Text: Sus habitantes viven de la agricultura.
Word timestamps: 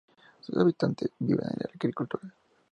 Sus 0.39 0.57
habitantes 0.57 1.11
viven 1.19 1.45
de 1.55 1.65
la 1.65 1.69
agricultura. 1.75 2.33